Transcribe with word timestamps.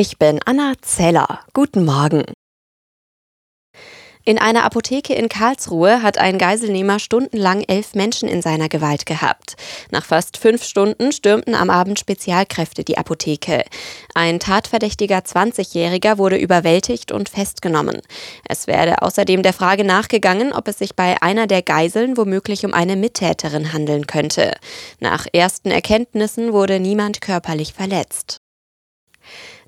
Ich 0.00 0.16
bin 0.16 0.38
Anna 0.46 0.74
Zeller. 0.80 1.40
Guten 1.54 1.84
Morgen. 1.84 2.22
In 4.24 4.38
einer 4.38 4.62
Apotheke 4.62 5.12
in 5.12 5.28
Karlsruhe 5.28 6.04
hat 6.04 6.18
ein 6.18 6.38
Geiselnehmer 6.38 7.00
stundenlang 7.00 7.64
elf 7.66 7.96
Menschen 7.96 8.28
in 8.28 8.40
seiner 8.40 8.68
Gewalt 8.68 9.06
gehabt. 9.06 9.56
Nach 9.90 10.04
fast 10.04 10.36
fünf 10.36 10.62
Stunden 10.62 11.10
stürmten 11.10 11.56
am 11.56 11.68
Abend 11.68 11.98
Spezialkräfte 11.98 12.84
die 12.84 12.96
Apotheke. 12.96 13.64
Ein 14.14 14.38
tatverdächtiger 14.38 15.18
20-Jähriger 15.18 16.16
wurde 16.18 16.36
überwältigt 16.36 17.10
und 17.10 17.28
festgenommen. 17.28 18.00
Es 18.48 18.68
werde 18.68 19.02
außerdem 19.02 19.42
der 19.42 19.52
Frage 19.52 19.82
nachgegangen, 19.82 20.52
ob 20.52 20.68
es 20.68 20.78
sich 20.78 20.94
bei 20.94 21.20
einer 21.22 21.48
der 21.48 21.62
Geiseln 21.62 22.16
womöglich 22.16 22.64
um 22.64 22.72
eine 22.72 22.94
Mittäterin 22.94 23.72
handeln 23.72 24.06
könnte. 24.06 24.52
Nach 25.00 25.26
ersten 25.32 25.72
Erkenntnissen 25.72 26.52
wurde 26.52 26.78
niemand 26.78 27.20
körperlich 27.20 27.72
verletzt. 27.72 28.38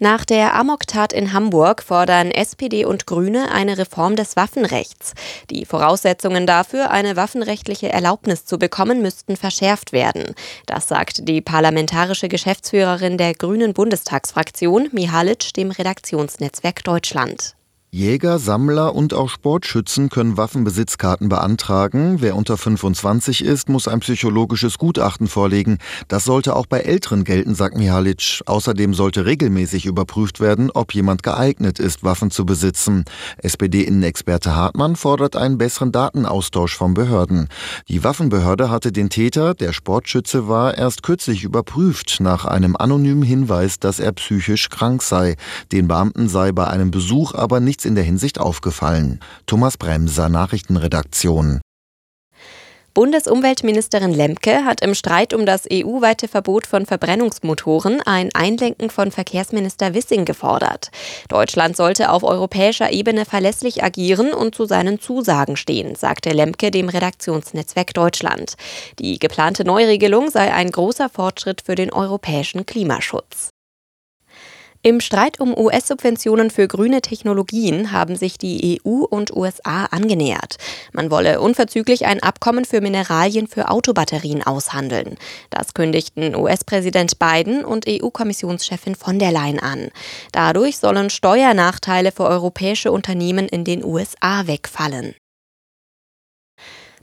Nach 0.00 0.24
der 0.24 0.54
Amoktat 0.54 1.12
in 1.12 1.32
Hamburg 1.32 1.82
fordern 1.82 2.30
SPD 2.30 2.84
und 2.84 3.06
Grüne 3.06 3.50
eine 3.50 3.78
Reform 3.78 4.14
des 4.14 4.36
Waffenrechts. 4.36 5.14
Die 5.50 5.64
Voraussetzungen 5.64 6.46
dafür, 6.46 6.92
eine 6.92 7.16
waffenrechtliche 7.16 7.88
Erlaubnis 7.88 8.44
zu 8.44 8.58
bekommen, 8.58 9.02
müssten 9.02 9.36
verschärft 9.36 9.92
werden. 9.92 10.36
Das 10.66 10.86
sagt 10.86 11.26
die 11.28 11.40
parlamentarische 11.40 12.28
Geschäftsführerin 12.28 13.18
der 13.18 13.34
Grünen 13.34 13.74
Bundestagsfraktion, 13.74 14.88
Mihalic, 14.92 15.52
dem 15.54 15.72
Redaktionsnetzwerk 15.72 16.84
Deutschland. 16.84 17.57
Jäger, 17.90 18.38
Sammler 18.38 18.94
und 18.94 19.14
auch 19.14 19.30
Sportschützen 19.30 20.10
können 20.10 20.36
Waffenbesitzkarten 20.36 21.30
beantragen. 21.30 22.16
Wer 22.18 22.36
unter 22.36 22.58
25 22.58 23.42
ist, 23.42 23.70
muss 23.70 23.88
ein 23.88 24.00
psychologisches 24.00 24.76
Gutachten 24.76 25.26
vorlegen. 25.26 25.78
Das 26.06 26.26
sollte 26.26 26.54
auch 26.54 26.66
bei 26.66 26.80
Älteren 26.80 27.24
gelten, 27.24 27.54
sagt 27.54 27.78
Mihalic. 27.78 28.42
Außerdem 28.44 28.92
sollte 28.92 29.24
regelmäßig 29.24 29.86
überprüft 29.86 30.38
werden, 30.38 30.70
ob 30.70 30.92
jemand 30.92 31.22
geeignet 31.22 31.78
ist, 31.78 32.04
Waffen 32.04 32.30
zu 32.30 32.44
besitzen. 32.44 33.06
SPD-Innenexperte 33.38 34.54
Hartmann 34.54 34.94
fordert 34.94 35.34
einen 35.34 35.56
besseren 35.56 35.90
Datenaustausch 35.90 36.76
von 36.76 36.92
Behörden. 36.92 37.48
Die 37.88 38.04
Waffenbehörde 38.04 38.68
hatte 38.68 38.92
den 38.92 39.08
Täter, 39.08 39.54
der 39.54 39.72
Sportschütze 39.72 40.46
war, 40.46 40.76
erst 40.76 41.02
kürzlich 41.02 41.42
überprüft 41.42 42.18
nach 42.20 42.44
einem 42.44 42.76
anonymen 42.76 43.22
Hinweis, 43.22 43.80
dass 43.80 43.98
er 43.98 44.12
psychisch 44.12 44.68
krank 44.68 45.02
sei. 45.02 45.36
Den 45.72 45.88
Beamten 45.88 46.28
sei 46.28 46.52
bei 46.52 46.66
einem 46.66 46.90
Besuch 46.90 47.32
aber 47.32 47.60
nicht 47.60 47.78
nichts 47.78 47.84
in 47.88 47.96
der 47.96 48.04
Hinsicht 48.04 48.38
aufgefallen. 48.38 49.18
Thomas 49.46 49.76
Bremser, 49.76 50.28
Nachrichtenredaktion. 50.28 51.60
Bundesumweltministerin 52.98 54.12
Lemke 54.12 54.64
hat 54.64 54.80
im 54.80 54.92
Streit 54.92 55.32
um 55.32 55.46
das 55.46 55.68
EU-weite 55.72 56.26
Verbot 56.26 56.66
von 56.66 56.84
Verbrennungsmotoren 56.84 58.00
ein 58.02 58.30
Einlenken 58.34 58.90
von 58.90 59.12
Verkehrsminister 59.12 59.94
Wissing 59.94 60.24
gefordert. 60.24 60.90
Deutschland 61.28 61.76
sollte 61.76 62.10
auf 62.10 62.24
europäischer 62.24 62.90
Ebene 62.92 63.24
verlässlich 63.24 63.84
agieren 63.84 64.32
und 64.32 64.56
zu 64.56 64.64
seinen 64.64 64.98
Zusagen 64.98 65.56
stehen, 65.56 65.94
sagte 65.94 66.30
Lemke 66.30 66.72
dem 66.72 66.88
Redaktionsnetzwerk 66.88 67.94
Deutschland. 67.94 68.54
Die 68.98 69.20
geplante 69.20 69.64
Neuregelung 69.64 70.28
sei 70.28 70.52
ein 70.52 70.72
großer 70.72 71.08
Fortschritt 71.08 71.62
für 71.64 71.76
den 71.76 71.92
europäischen 71.92 72.66
Klimaschutz. 72.66 73.50
Im 74.82 75.00
Streit 75.00 75.40
um 75.40 75.58
US-Subventionen 75.58 76.50
für 76.50 76.68
grüne 76.68 77.02
Technologien 77.02 77.90
haben 77.90 78.14
sich 78.14 78.38
die 78.38 78.80
EU 78.80 79.02
und 79.04 79.34
USA 79.34 79.86
angenähert. 79.86 80.56
Man 80.92 81.10
wolle 81.10 81.40
unverzüglich 81.40 82.06
ein 82.06 82.22
Abkommen 82.22 82.64
für 82.64 82.80
Mineralien 82.80 83.48
für 83.48 83.70
Autobatterien 83.70 84.46
aushandeln. 84.46 85.16
Das 85.50 85.74
kündigten 85.74 86.36
US-Präsident 86.36 87.18
Biden 87.18 87.64
und 87.64 87.86
EU-Kommissionschefin 87.88 88.94
von 88.94 89.18
der 89.18 89.32
Leyen 89.32 89.58
an. 89.58 89.88
Dadurch 90.30 90.78
sollen 90.78 91.10
Steuernachteile 91.10 92.12
für 92.12 92.24
europäische 92.24 92.92
Unternehmen 92.92 93.48
in 93.48 93.64
den 93.64 93.84
USA 93.84 94.46
wegfallen. 94.46 95.16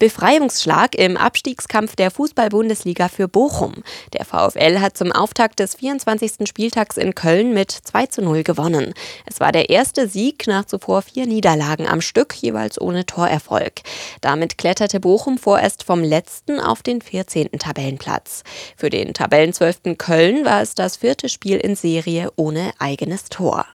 Befreiungsschlag 0.00 0.94
im 0.94 1.18
Abstiegskampf 1.18 1.94
der 1.94 2.10
Fußball-Bundesliga 2.10 3.08
für 3.08 3.28
Bochum. 3.28 3.84
Der 4.14 4.24
VfL 4.24 4.80
hat 4.80 4.96
zum 4.96 5.12
Auftakt 5.12 5.58
des 5.58 5.74
24. 5.74 6.48
Spieltags 6.48 6.96
in 6.96 7.14
Köln 7.14 7.52
mit 7.52 7.70
2 7.70 8.06
zu 8.06 8.22
0 8.22 8.42
gewonnen. 8.42 8.94
Es 9.26 9.40
war 9.40 9.52
der 9.52 9.68
erste 9.68 10.08
Sieg 10.08 10.46
nach 10.46 10.64
zuvor 10.64 11.02
vier 11.02 11.26
Niederlagen 11.26 11.86
am 11.86 12.00
Stück, 12.00 12.34
jeweils 12.34 12.80
ohne 12.80 13.04
Torerfolg. 13.04 13.82
Damit 14.22 14.56
kletterte 14.56 15.00
Bochum 15.00 15.36
vorerst 15.36 15.82
vom 15.82 16.02
letzten 16.02 16.60
auf 16.60 16.82
den 16.82 17.02
14. 17.02 17.50
Tabellenplatz. 17.58 18.42
Für 18.78 18.88
den 18.88 19.12
Tabellenzwölften 19.12 19.98
Köln 19.98 20.46
war 20.46 20.62
es 20.62 20.74
das 20.74 20.96
vierte 20.96 21.28
Spiel 21.28 21.58
in 21.58 21.76
Serie 21.76 22.32
ohne 22.36 22.72
eigenes 22.78 23.28
Tor. 23.28 23.66